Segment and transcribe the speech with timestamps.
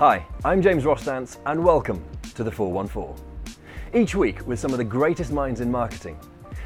[0.00, 2.02] Hi, I'm James Rostance, and welcome
[2.34, 3.22] to the 414.
[3.92, 6.18] Each week with some of the greatest minds in marketing.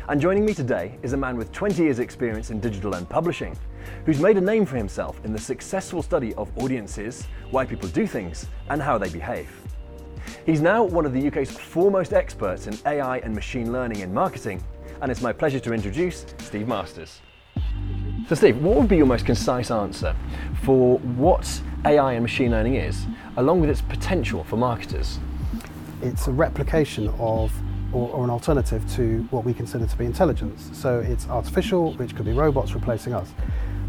[0.08, 3.58] And joining me today is a man with 20 years' experience in digital and publishing,
[4.06, 8.06] who's made a name for himself in the successful study of audiences, why people do
[8.06, 9.50] things, and how they behave.
[10.46, 14.62] He's now one of the UK's foremost experts in AI and machine learning in marketing,
[15.02, 17.20] and it's my pleasure to introduce Steve Masters.
[18.26, 20.16] So, Steve, what would be your most concise answer
[20.62, 23.04] for what AI and machine learning is,
[23.36, 25.18] along with its potential for marketers?
[26.00, 27.52] It's a replication of
[27.92, 30.70] or, or, an alternative to what we consider to be intelligence.
[30.72, 33.30] So it's artificial, which could be robots replacing us,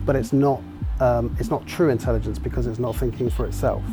[0.05, 0.61] but it's not
[0.99, 3.83] um, it's not true intelligence because it's not thinking for itself.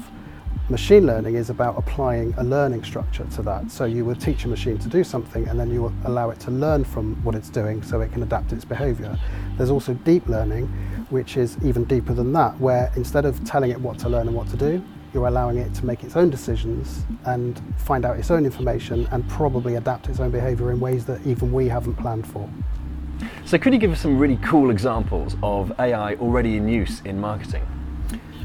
[0.68, 3.68] Machine learning is about applying a learning structure to that.
[3.68, 6.38] So you would teach a machine to do something and then you will allow it
[6.40, 9.18] to learn from what it's doing so it can adapt its behavior.
[9.56, 10.68] There's also deep learning,
[11.10, 14.36] which is even deeper than that, where instead of telling it what to learn and
[14.36, 18.30] what to do, you're allowing it to make its own decisions and find out its
[18.30, 22.26] own information and probably adapt its own behavior in ways that even we haven't planned
[22.26, 22.48] for.
[23.44, 27.20] So, could you give us some really cool examples of AI already in use in
[27.20, 27.66] marketing?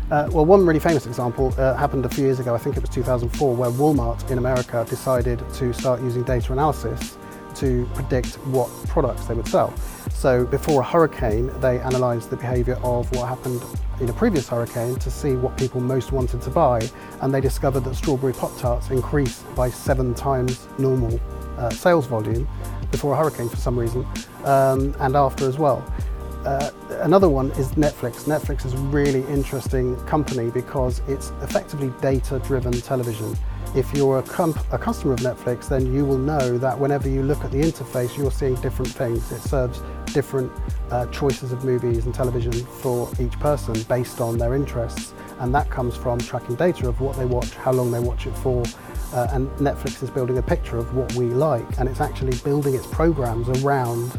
[0.09, 2.79] Uh, well, one really famous example uh, happened a few years ago, I think it
[2.79, 7.17] was 2004, where Walmart in America decided to start using data analysis
[7.55, 9.75] to predict what products they would sell.
[10.11, 13.61] So before a hurricane, they analysed the behaviour of what happened
[13.99, 16.87] in a previous hurricane to see what people most wanted to buy,
[17.21, 21.19] and they discovered that strawberry Pop Tarts increased by seven times normal
[21.57, 22.47] uh, sales volume
[22.91, 24.07] before a hurricane for some reason,
[24.45, 25.83] um, and after as well.
[26.45, 28.23] Uh, another one is Netflix.
[28.23, 33.35] Netflix is a really interesting company because it's effectively data driven television.
[33.75, 37.43] If you're a, a, customer of Netflix, then you will know that whenever you look
[37.43, 39.31] at the interface, you're seeing different things.
[39.31, 39.81] It serves
[40.13, 40.51] different
[40.89, 45.13] uh, choices of movies and television for each person based on their interests.
[45.39, 48.35] And that comes from tracking data of what they watch, how long they watch it
[48.37, 48.63] for.
[49.13, 52.73] Uh, and Netflix is building a picture of what we like, and it's actually building
[52.73, 54.11] its programs around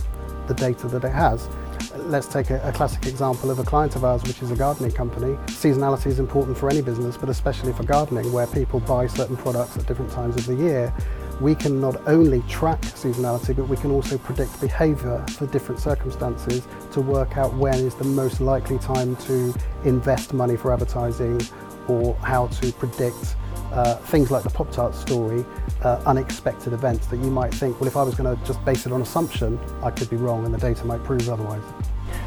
[0.47, 1.48] the data that it has.
[1.97, 4.93] Let's take a, a, classic example of a client of ours, which is a gardening
[4.93, 5.37] company.
[5.47, 9.76] Seasonality is important for any business, but especially for gardening, where people buy certain products
[9.78, 10.93] at different times of the year.
[11.41, 16.66] We can not only track seasonality, but we can also predict behaviour for different circumstances
[16.93, 19.54] to work out when is the most likely time to
[19.84, 21.41] invest money for advertising
[21.87, 23.37] or how to predict
[23.72, 25.44] uh, things like the Pop Tart story,
[25.82, 28.86] uh, unexpected events that you might think, well, if I was going to just base
[28.86, 31.62] it on assumption, I could be wrong and the data might prove otherwise.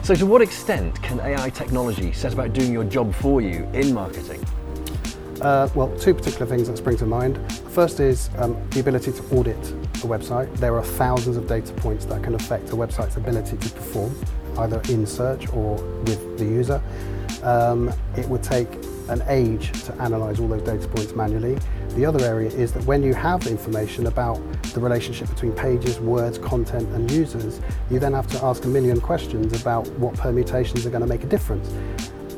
[0.03, 3.93] So, to what extent can AI technology set about doing your job for you in
[3.93, 4.43] marketing?
[5.41, 7.39] Uh, well, two particular things that spring to mind.
[7.69, 10.55] First is um, the ability to audit a website.
[10.57, 14.15] There are thousands of data points that can affect a website's ability to perform,
[14.59, 16.81] either in search or with the user.
[17.43, 18.67] Um, it would take
[19.09, 21.57] an age to analyze all those data points manually.
[21.95, 24.39] The other area is that when you have information about
[24.73, 27.59] the relationship between pages, words, content, and users,
[27.89, 31.23] you then have to ask a million questions about what permutations are going to make
[31.23, 31.69] a difference.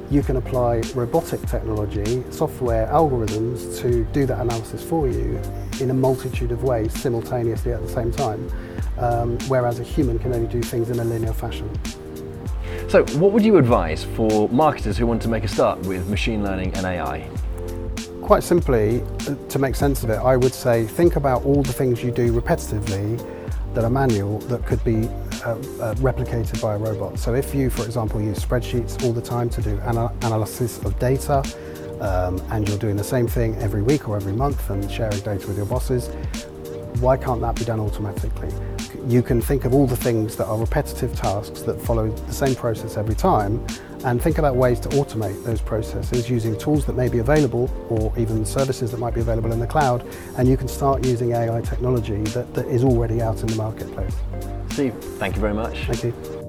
[0.09, 5.39] You can apply robotic technology, software, algorithms to do that analysis for you
[5.79, 8.49] in a multitude of ways simultaneously at the same time,
[8.97, 11.69] um, whereas a human can only do things in a linear fashion.
[12.89, 16.43] So, what would you advise for marketers who want to make a start with machine
[16.43, 17.27] learning and AI?
[18.21, 21.73] Quite simply, uh, to make sense of it, I would say think about all the
[21.73, 23.17] things you do repetitively
[23.73, 25.07] that are manual that could be
[25.43, 27.17] uh, uh, replicated by a robot.
[27.17, 30.97] So, if you, for example, use spreadsheets all the time to do ana- analysis of
[30.99, 31.43] data,
[31.99, 35.47] um, and you're doing the same thing every week or every month and sharing data
[35.47, 36.09] with your bosses,
[36.99, 38.49] why can't that be done automatically?
[39.07, 42.55] You can think of all the things that are repetitive tasks that follow the same
[42.55, 43.65] process every time
[44.05, 48.13] and think about ways to automate those processes using tools that may be available or
[48.17, 50.05] even services that might be available in the cloud
[50.37, 54.15] and you can start using AI technology that, that is already out in the marketplace.
[54.71, 55.85] Steve, thank you very much.
[55.85, 56.42] Thank you.